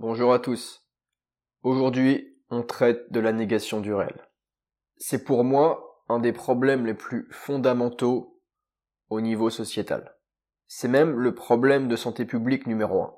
[0.00, 0.82] Bonjour à tous.
[1.62, 4.18] Aujourd'hui, on traite de la négation du réel.
[4.96, 8.40] C'est pour moi un des problèmes les plus fondamentaux
[9.10, 10.16] au niveau sociétal.
[10.66, 13.14] C'est même le problème de santé publique numéro un.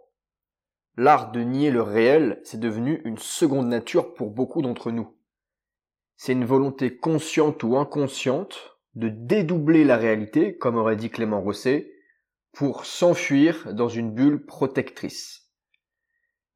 [0.97, 5.17] L'art de nier le réel, c'est devenu une seconde nature pour beaucoup d'entre nous.
[6.17, 11.93] C'est une volonté consciente ou inconsciente de dédoubler la réalité, comme aurait dit Clément Rosset,
[12.51, 15.42] pour s'enfuir dans une bulle protectrice.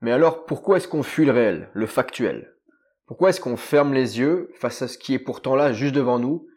[0.00, 2.54] Mais alors, pourquoi est-ce qu'on fuit le réel, le factuel?
[3.06, 6.18] Pourquoi est-ce qu'on ferme les yeux face à ce qui est pourtant là, juste devant
[6.18, 6.48] nous,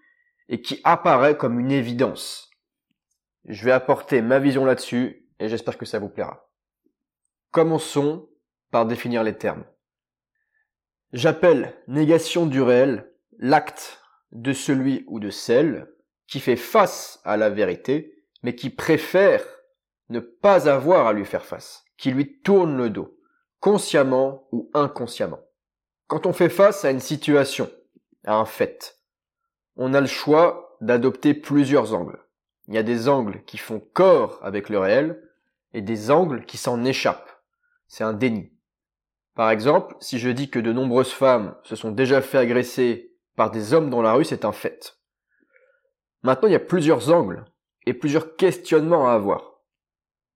[0.49, 2.49] et qui apparaît comme une évidence?
[3.45, 6.49] Je vais apporter ma vision là-dessus, et j'espère que ça vous plaira.
[7.51, 8.29] Commençons
[8.71, 9.63] par définir les termes.
[11.13, 15.87] J'appelle négation du réel l'acte de celui ou de celle
[16.27, 19.43] qui fait face à la vérité, mais qui préfère
[20.09, 23.18] ne pas avoir à lui faire face, qui lui tourne le dos
[23.59, 25.39] consciemment ou inconsciemment.
[26.07, 27.69] Quand on fait face à une situation,
[28.25, 28.99] à un fait,
[29.75, 32.19] on a le choix d'adopter plusieurs angles.
[32.67, 35.23] Il y a des angles qui font corps avec le réel
[35.73, 37.43] et des angles qui s'en échappent.
[37.87, 38.51] C'est un déni.
[39.35, 43.51] Par exemple, si je dis que de nombreuses femmes se sont déjà fait agresser par
[43.51, 44.97] des hommes dans la rue, c'est un fait.
[46.23, 47.45] Maintenant, il y a plusieurs angles
[47.85, 49.61] et plusieurs questionnements à avoir.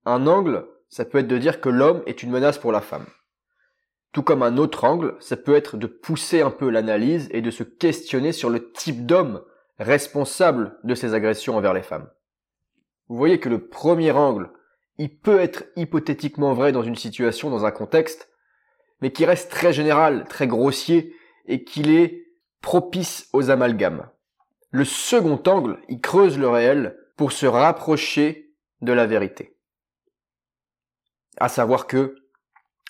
[0.05, 3.07] Un angle, ça peut être de dire que l'homme est une menace pour la femme.
[4.11, 7.49] Tout comme un autre angle, ça peut être de pousser un peu l'analyse et de
[7.49, 9.41] se questionner sur le type d'homme
[9.79, 12.07] responsable de ces agressions envers les femmes.
[13.07, 14.51] Vous voyez que le premier angle,
[14.99, 18.29] il peut être hypothétiquement vrai dans une situation, dans un contexte,
[19.01, 21.15] mais qui reste très général, très grossier,
[21.47, 22.27] et qu'il est
[22.61, 24.07] propice aux amalgames.
[24.69, 29.52] Le second angle, il creuse le réel pour se rapprocher de la vérité
[31.37, 32.15] à savoir que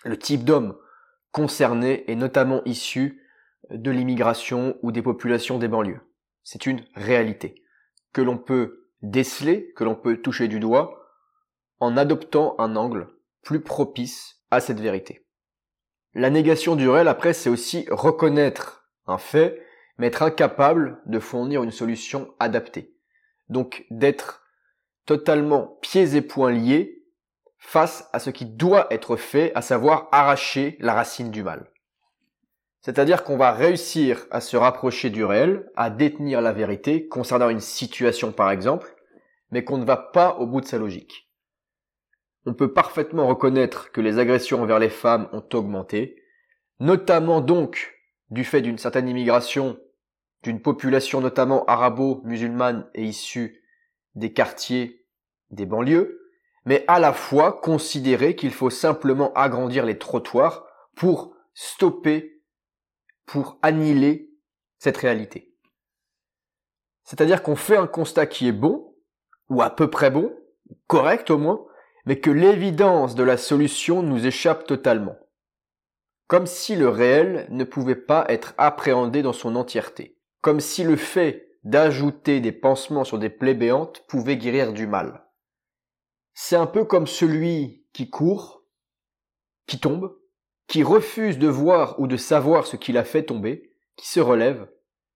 [0.03, 0.77] le type d'homme
[1.31, 3.21] concerné est notamment issu
[3.69, 6.01] de l'immigration ou des populations des banlieues.
[6.43, 7.63] C'est une réalité
[8.11, 11.09] que l'on peut déceler, que l'on peut toucher du doigt,
[11.79, 13.07] en adoptant un angle
[13.41, 15.25] plus propice à cette vérité.
[16.13, 19.61] La négation du réel, après, c'est aussi reconnaître un fait,
[19.97, 22.95] mais être incapable de fournir une solution adaptée.
[23.49, 24.43] Donc d'être
[25.05, 27.02] totalement pieds et poings liés
[27.63, 31.71] face à ce qui doit être fait, à savoir arracher la racine du mal.
[32.81, 37.61] C'est-à-dire qu'on va réussir à se rapprocher du réel, à détenir la vérité concernant une
[37.61, 38.93] situation par exemple,
[39.49, 41.31] mais qu'on ne va pas au bout de sa logique.
[42.45, 46.21] On peut parfaitement reconnaître que les agressions envers les femmes ont augmenté,
[46.81, 47.95] notamment donc
[48.29, 49.79] du fait d'une certaine immigration
[50.43, 53.63] d'une population notamment arabo-musulmane et issue
[54.15, 55.07] des quartiers
[55.49, 56.22] des banlieues,
[56.65, 60.65] mais à la fois considérer qu'il faut simplement agrandir les trottoirs
[60.95, 62.41] pour stopper,
[63.25, 64.29] pour annihiler
[64.79, 65.53] cette réalité.
[67.03, 68.95] C'est-à-dire qu'on fait un constat qui est bon,
[69.49, 70.33] ou à peu près bon,
[70.87, 71.65] correct au moins,
[72.05, 75.17] mais que l'évidence de la solution nous échappe totalement.
[76.27, 80.17] Comme si le réel ne pouvait pas être appréhendé dans son entièreté.
[80.41, 83.57] Comme si le fait d'ajouter des pansements sur des plaies
[84.07, 85.22] pouvait guérir du mal.
[86.33, 88.63] C'est un peu comme celui qui court,
[89.67, 90.17] qui tombe,
[90.67, 94.67] qui refuse de voir ou de savoir ce qu'il a fait tomber, qui se relève,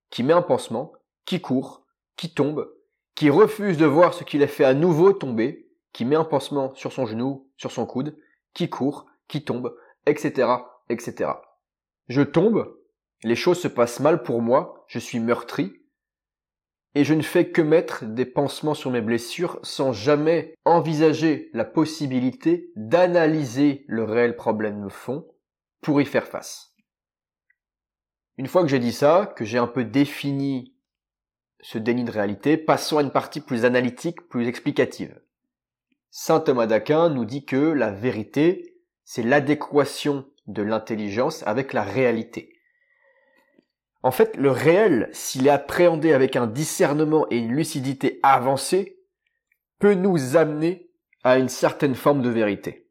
[0.09, 0.93] qui met un pansement,
[1.25, 1.85] qui court,
[2.15, 2.71] qui tombe,
[3.15, 6.75] qui refuse de voir ce qu'il a fait à nouveau tomber, qui met un pansement
[6.75, 8.15] sur son genou, sur son coude,
[8.53, 9.75] qui court, qui tombe,
[10.05, 10.49] etc.,
[10.89, 11.31] etc.
[12.07, 12.77] Je tombe,
[13.23, 15.81] les choses se passent mal pour moi, je suis meurtri,
[16.97, 21.63] et je ne fais que mettre des pansements sur mes blessures sans jamais envisager la
[21.63, 25.27] possibilité d'analyser le réel problème de fond
[25.83, 26.73] pour y faire face.
[28.37, 30.73] Une fois que j'ai dit ça, que j'ai un peu défini
[31.61, 35.21] ce déni de réalité, passons à une partie plus analytique, plus explicative.
[36.09, 42.56] Saint Thomas d'Aquin nous dit que la vérité, c'est l'adéquation de l'intelligence avec la réalité.
[44.07, 49.01] En fait, le réel, s'il est appréhendé avec un discernement et une lucidité avancée,
[49.79, 50.89] peut nous amener
[51.25, 52.89] à une certaine forme de vérité.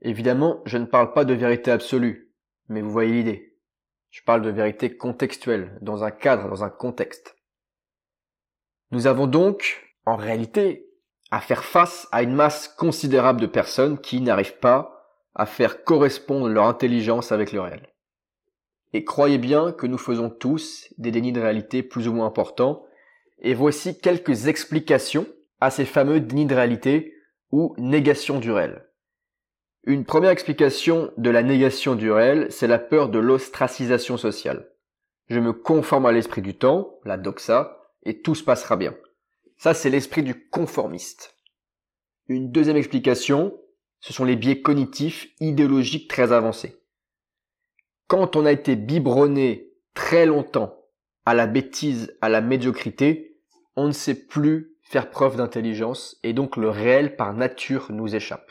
[0.00, 2.32] Évidemment, je ne parle pas de vérité absolue,
[2.70, 3.58] mais vous voyez l'idée.
[4.08, 7.36] Je parle de vérité contextuelle, dans un cadre, dans un contexte.
[8.90, 10.88] Nous avons donc, en réalité,
[11.30, 15.04] à faire face à une masse considérable de personnes qui n'arrivent pas
[15.34, 17.92] à faire correspondre leur intelligence avec le réel.
[18.92, 22.84] Et croyez bien que nous faisons tous des dénis de réalité plus ou moins importants,
[23.40, 25.26] et voici quelques explications
[25.60, 27.14] à ces fameux dénis de réalité
[27.50, 28.84] ou négation du réel.
[29.84, 34.70] Une première explication de la négation du réel, c'est la peur de l'ostracisation sociale.
[35.28, 38.94] Je me conforme à l'esprit du temps, la doxa, et tout se passera bien.
[39.56, 41.36] Ça, c'est l'esprit du conformiste.
[42.28, 43.58] Une deuxième explication,
[44.00, 46.77] ce sont les biais cognitifs idéologiques très avancés.
[48.08, 50.82] Quand on a été biberonné très longtemps
[51.26, 53.38] à la bêtise, à la médiocrité,
[53.76, 58.50] on ne sait plus faire preuve d'intelligence et donc le réel par nature nous échappe.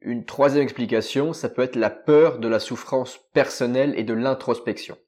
[0.00, 4.98] Une troisième explication, ça peut être la peur de la souffrance personnelle et de l'introspection.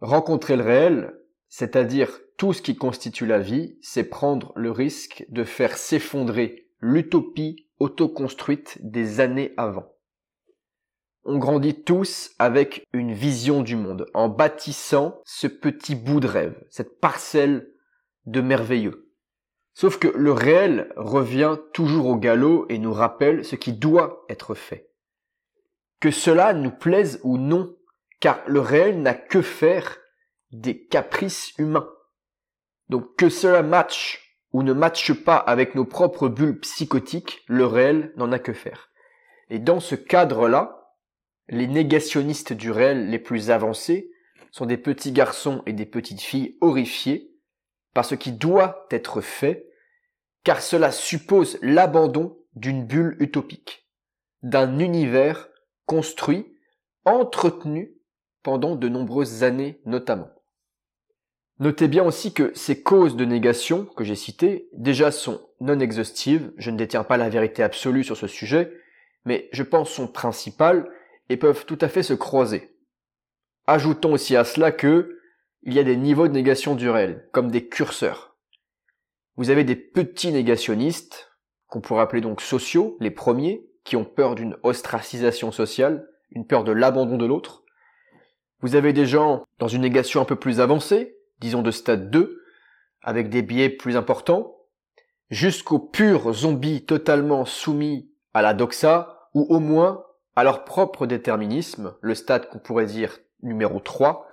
[0.00, 1.14] Rencontrer le réel,
[1.48, 7.68] c'est-à-dire tout ce qui constitue la vie, c'est prendre le risque de faire s'effondrer l'utopie
[7.78, 9.92] autoconstruite des années avant.
[11.24, 16.60] On grandit tous avec une vision du monde, en bâtissant ce petit bout de rêve,
[16.68, 17.70] cette parcelle
[18.26, 19.12] de merveilleux.
[19.74, 24.54] Sauf que le réel revient toujours au galop et nous rappelle ce qui doit être
[24.54, 24.90] fait.
[26.00, 27.76] Que cela nous plaise ou non,
[28.20, 29.98] car le réel n'a que faire
[30.50, 31.88] des caprices humains.
[32.88, 38.12] Donc que cela matche ou ne matche pas avec nos propres bulles psychotiques, le réel
[38.16, 38.90] n'en a que faire.
[39.48, 40.81] Et dans ce cadre-là,
[41.52, 44.10] les négationnistes du réel les plus avancés
[44.50, 47.30] sont des petits garçons et des petites filles horrifiés
[47.92, 49.68] par ce qui doit être fait,
[50.44, 53.86] car cela suppose l'abandon d'une bulle utopique,
[54.42, 55.50] d'un univers
[55.84, 56.56] construit,
[57.04, 57.92] entretenu
[58.42, 60.30] pendant de nombreuses années notamment.
[61.58, 66.50] Notez bien aussi que ces causes de négation que j'ai citées déjà sont non exhaustives,
[66.56, 68.72] je ne détiens pas la vérité absolue sur ce sujet,
[69.26, 70.88] mais je pense sont principales
[71.28, 72.76] et peuvent tout à fait se croiser.
[73.66, 75.18] Ajoutons aussi à cela que
[75.62, 76.90] il y a des niveaux de négation du
[77.30, 78.36] comme des curseurs.
[79.36, 81.30] Vous avez des petits négationnistes,
[81.68, 86.64] qu'on pourrait appeler donc sociaux, les premiers, qui ont peur d'une ostracisation sociale, une peur
[86.64, 87.62] de l'abandon de l'autre.
[88.60, 92.42] Vous avez des gens dans une négation un peu plus avancée, disons de stade 2,
[93.02, 94.56] avec des biais plus importants,
[95.30, 100.04] jusqu'aux purs zombies totalement soumis à la doxa, ou au moins
[100.36, 104.28] à leur propre déterminisme, le stade qu'on pourrait dire numéro 3,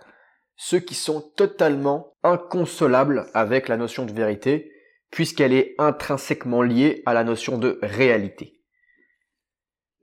[0.56, 4.72] ceux qui sont totalement inconsolables avec la notion de vérité,
[5.12, 8.62] puisqu'elle est intrinsèquement liée à la notion de réalité.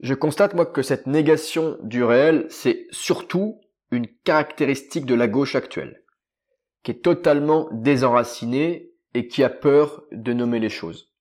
[0.01, 3.61] Je constate moi que cette négation du réel, c'est surtout
[3.91, 6.03] une caractéristique de la gauche actuelle,
[6.83, 11.15] qui est totalement désenracinée et qui a peur de nommer les choses.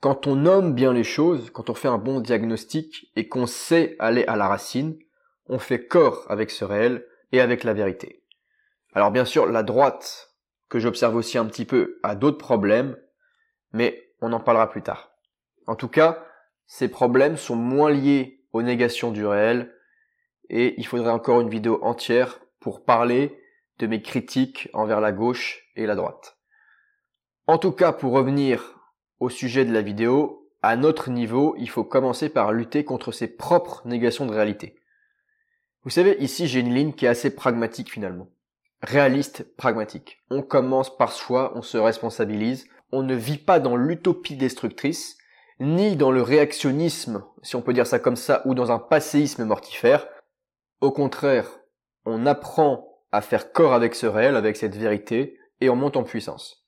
[0.00, 3.96] Quand on nomme bien les choses, quand on fait un bon diagnostic et qu'on sait
[3.98, 4.96] aller à la racine,
[5.46, 8.22] on fait corps avec ce réel et avec la vérité.
[8.92, 10.30] Alors bien sûr, la droite,
[10.68, 12.96] que j'observe aussi un petit peu, a d'autres problèmes,
[13.72, 15.10] mais on en parlera plus tard.
[15.66, 16.24] En tout cas,
[16.66, 19.74] ces problèmes sont moins liés aux négations du réel,
[20.48, 23.42] et il faudrait encore une vidéo entière pour parler
[23.78, 26.38] de mes critiques envers la gauche et la droite.
[27.46, 28.77] En tout cas, pour revenir
[29.20, 33.28] au sujet de la vidéo, à notre niveau, il faut commencer par lutter contre ses
[33.28, 34.76] propres négations de réalité.
[35.84, 38.28] Vous savez, ici j'ai une ligne qui est assez pragmatique finalement
[38.82, 40.18] réaliste, pragmatique.
[40.30, 45.18] On commence par soi, on se responsabilise, on ne vit pas dans l'utopie destructrice,
[45.60, 49.44] ni dans le réactionnisme, si on peut dire ça comme ça, ou dans un passéisme
[49.44, 50.06] mortifère.
[50.80, 51.60] Au contraire,
[52.04, 56.04] on apprend à faire corps avec ce réel, avec cette vérité, et on monte en
[56.04, 56.67] puissance.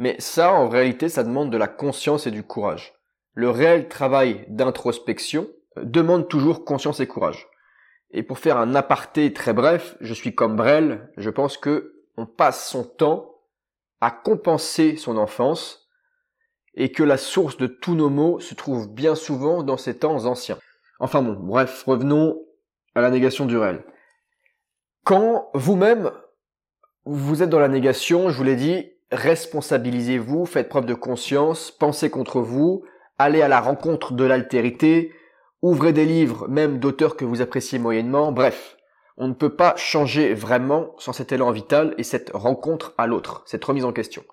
[0.00, 2.94] Mais ça, en réalité, ça demande de la conscience et du courage.
[3.34, 7.48] Le réel travail d'introspection demande toujours conscience et courage.
[8.10, 12.24] Et pour faire un aparté très bref, je suis comme Brel, je pense que on
[12.24, 13.42] passe son temps
[14.00, 15.90] à compenser son enfance
[16.72, 20.24] et que la source de tous nos maux se trouve bien souvent dans ces temps
[20.24, 20.58] anciens.
[20.98, 22.42] Enfin bon, bref, revenons
[22.94, 23.84] à la négation du réel.
[25.04, 26.10] Quand vous-même,
[27.04, 32.10] vous êtes dans la négation, je vous l'ai dit, responsabilisez-vous, faites preuve de conscience, pensez
[32.10, 32.84] contre vous,
[33.18, 35.12] allez à la rencontre de l'altérité,
[35.62, 38.76] ouvrez des livres même d'auteurs que vous appréciez moyennement, bref,
[39.16, 43.42] on ne peut pas changer vraiment sans cet élan vital et cette rencontre à l'autre,
[43.46, 44.24] cette remise en question.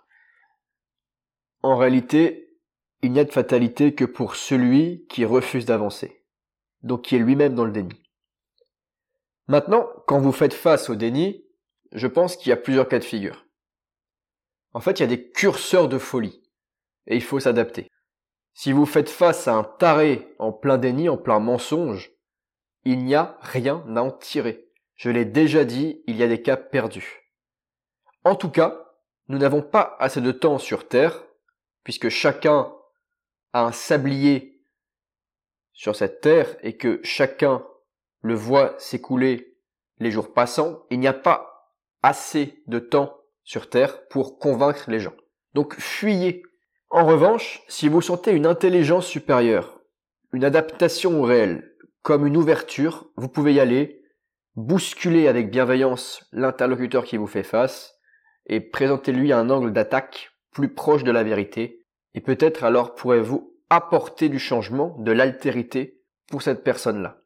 [1.63, 2.57] En réalité,
[3.01, 6.23] il n'y a de fatalité que pour celui qui refuse d'avancer,
[6.83, 8.01] donc qui est lui-même dans le déni.
[9.47, 11.45] Maintenant, quand vous faites face au déni,
[11.91, 13.46] je pense qu'il y a plusieurs cas de figure.
[14.77, 16.39] En fait, il y a des curseurs de folie,
[17.07, 17.87] et il faut s'adapter.
[18.53, 22.11] Si vous faites face à un taré en plein déni, en plein mensonge,
[22.85, 24.69] il n'y a rien à en tirer.
[24.93, 27.27] Je l'ai déjà dit, il y a des cas perdus.
[28.23, 28.93] En tout cas,
[29.29, 31.25] nous n'avons pas assez de temps sur Terre,
[31.83, 32.71] puisque chacun
[33.53, 34.61] a un sablier
[35.73, 37.65] sur cette terre et que chacun
[38.21, 39.57] le voit s'écouler
[39.97, 43.16] les jours passants, il n'y a pas assez de temps
[43.47, 45.15] sur terre pour convaincre les gens.
[45.53, 46.43] Donc fuyez.
[46.89, 49.79] En revanche, si vous sentez une intelligence supérieure,
[50.33, 54.03] une adaptation au réel, comme une ouverture, vous pouvez y aller,
[54.55, 57.95] bousculer avec bienveillance l'interlocuteur qui vous fait face,
[58.47, 61.85] et présentez-lui un angle d'attaque plus proche de la vérité,
[62.15, 67.21] et peut-être alors pourrez-vous apporter du changement, de l'altérité pour cette personne-là.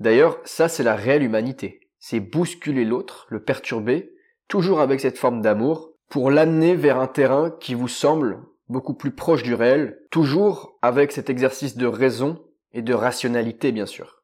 [0.00, 1.88] D'ailleurs, ça c'est la réelle humanité.
[2.00, 4.12] C'est bousculer l'autre, le perturber,
[4.48, 9.12] toujours avec cette forme d'amour, pour l'amener vers un terrain qui vous semble beaucoup plus
[9.12, 14.22] proche du réel, toujours avec cet exercice de raison et de rationalité bien sûr.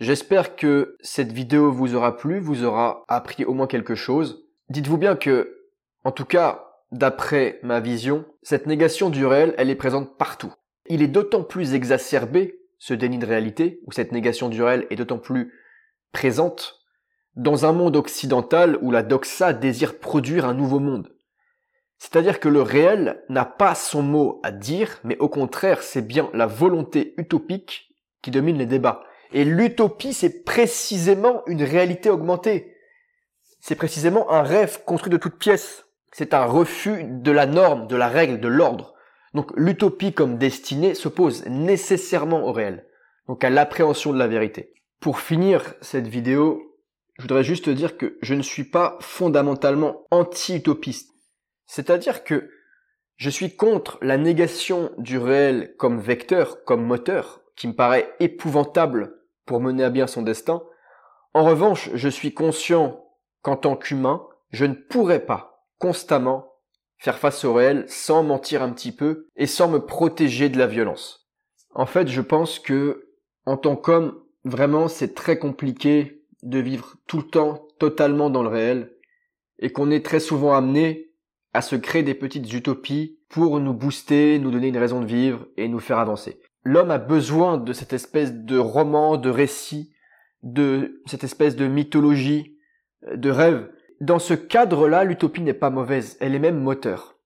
[0.00, 4.44] J'espère que cette vidéo vous aura plu, vous aura appris au moins quelque chose.
[4.68, 5.62] Dites-vous bien que,
[6.04, 10.52] en tout cas, d'après ma vision, cette négation du réel, elle est présente partout.
[10.86, 14.96] Il est d'autant plus exacerbé, ce déni de réalité, ou cette négation du réel est
[14.96, 15.52] d'autant plus
[16.12, 16.83] présente,
[17.36, 21.14] dans un monde occidental où la doxa désire produire un nouveau monde.
[21.98, 26.28] C'est-à-dire que le réel n'a pas son mot à dire, mais au contraire, c'est bien
[26.34, 29.04] la volonté utopique qui domine les débats.
[29.32, 32.76] Et l'utopie, c'est précisément une réalité augmentée.
[33.60, 35.86] C'est précisément un rêve construit de toutes pièces.
[36.12, 38.94] C'est un refus de la norme, de la règle, de l'ordre.
[39.32, 42.86] Donc l'utopie comme destinée s'oppose nécessairement au réel,
[43.26, 44.74] donc à l'appréhension de la vérité.
[45.00, 46.73] Pour finir cette vidéo,
[47.16, 51.12] je voudrais juste dire que je ne suis pas fondamentalement anti-utopiste.
[51.66, 52.50] C'est-à-dire que
[53.16, 59.14] je suis contre la négation du réel comme vecteur, comme moteur, qui me paraît épouvantable
[59.46, 60.62] pour mener à bien son destin.
[61.32, 63.04] En revanche, je suis conscient
[63.42, 66.52] qu'en tant qu'humain, je ne pourrais pas constamment
[66.98, 70.66] faire face au réel sans mentir un petit peu et sans me protéger de la
[70.66, 71.28] violence.
[71.74, 73.10] En fait, je pense que
[73.46, 78.48] en tant qu'homme, vraiment, c'est très compliqué de vivre tout le temps totalement dans le
[78.48, 78.92] réel
[79.58, 81.10] et qu'on est très souvent amené
[81.52, 85.46] à se créer des petites utopies pour nous booster, nous donner une raison de vivre
[85.56, 89.92] et nous faire avancer l'homme a besoin de cette espèce de roman, de récit,
[90.42, 92.58] de cette espèce de mythologie,
[93.14, 93.70] de rêve.
[94.00, 97.18] Dans ce cadre-là, l'utopie n'est pas mauvaise, elle est même moteur.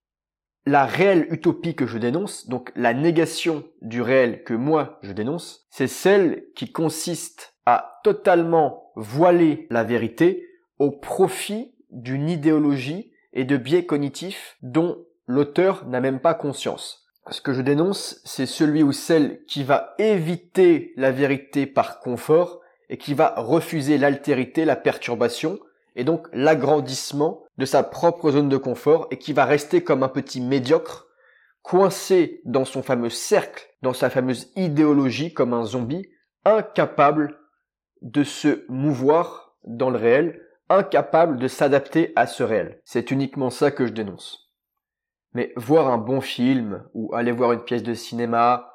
[0.67, 5.67] La réelle utopie que je dénonce, donc la négation du réel que moi je dénonce,
[5.71, 10.49] c'est celle qui consiste à totalement voiler la vérité
[10.81, 17.07] au profit d'une idéologie et de biais cognitifs dont l'auteur n'a même pas conscience.
[17.31, 22.61] Ce que je dénonce, c'est celui ou celle qui va éviter la vérité par confort
[22.89, 25.61] et qui va refuser l'altérité, la perturbation
[25.95, 30.09] et donc l'agrandissement de sa propre zone de confort et qui va rester comme un
[30.09, 31.07] petit médiocre,
[31.63, 36.09] coincé dans son fameux cercle, dans sa fameuse idéologie comme un zombie,
[36.45, 37.39] incapable
[38.03, 42.81] de se mouvoir dans le réel, incapable de s'adapter à ce réel.
[42.85, 44.53] C'est uniquement ça que je dénonce.
[45.35, 48.73] Mais voir un bon film, ou aller voir une pièce de cinéma,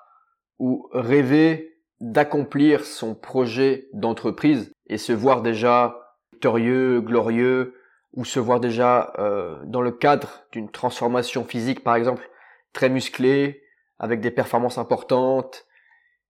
[0.60, 7.76] ou rêver d'accomplir son projet d'entreprise et se voir déjà victorieux, glorieux,
[8.14, 12.30] ou se voir déjà euh, dans le cadre d'une transformation physique par exemple
[12.74, 13.64] très musclée,
[14.00, 15.66] avec des performances importantes,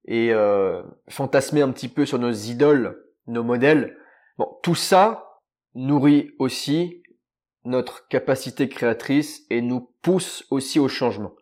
[0.05, 3.97] et euh, fantasmer un petit peu sur nos idoles, nos modèles.
[4.37, 5.39] Bon, tout ça
[5.75, 7.03] nourrit aussi
[7.65, 11.33] notre capacité créatrice et nous pousse aussi au changement.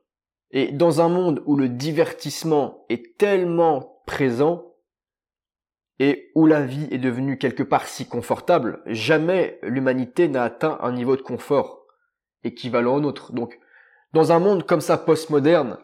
[0.51, 4.75] Et dans un monde où le divertissement est tellement présent
[5.99, 10.91] et où la vie est devenue quelque part si confortable, jamais l'humanité n'a atteint un
[10.91, 11.85] niveau de confort
[12.43, 13.33] équivalent au nôtre.
[13.33, 13.59] Donc,
[14.13, 15.77] dans un monde comme ça postmoderne,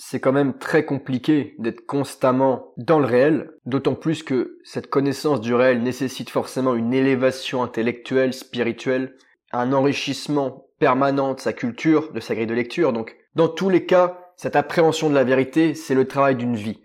[0.00, 5.40] c'est quand même très compliqué d'être constamment dans le réel, d'autant plus que cette connaissance
[5.40, 9.16] du réel nécessite forcément une élévation intellectuelle, spirituelle,
[9.50, 12.92] un enrichissement permanent de sa culture, de sa grille de lecture.
[12.92, 16.80] Donc, dans tous les cas, cette appréhension de la vérité, c'est le travail d'une vie.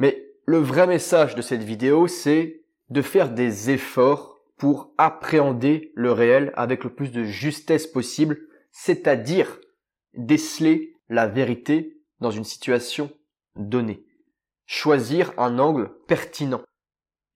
[0.00, 6.10] Mais le vrai message de cette vidéo, c'est de faire des efforts pour appréhender le
[6.10, 8.40] réel avec le plus de justesse possible,
[8.72, 9.60] c'est-à-dire
[10.14, 13.10] déceler la vérité dans une situation
[13.56, 14.04] donnée.
[14.66, 16.62] Choisir un angle pertinent.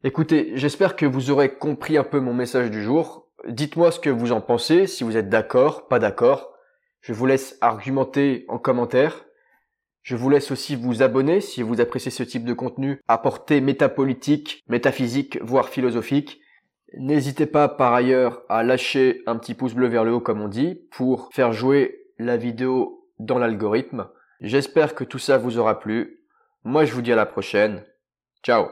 [0.03, 3.29] Écoutez, j'espère que vous aurez compris un peu mon message du jour.
[3.47, 6.55] Dites-moi ce que vous en pensez, si vous êtes d'accord, pas d'accord.
[7.01, 9.25] Je vous laisse argumenter en commentaire.
[10.03, 13.61] Je vous laisse aussi vous abonner si vous appréciez ce type de contenu à portée
[13.61, 16.41] métapolitique, métaphysique, voire philosophique.
[16.99, 20.49] N'hésitez pas par ailleurs à lâcher un petit pouce bleu vers le haut comme on
[20.49, 24.09] dit pour faire jouer la vidéo dans l'algorithme.
[24.41, 26.25] J'espère que tout ça vous aura plu.
[26.65, 27.85] Moi je vous dis à la prochaine.
[28.43, 28.71] Ciao